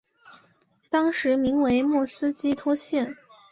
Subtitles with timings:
[0.89, 3.15] 当时名为莫斯基托县。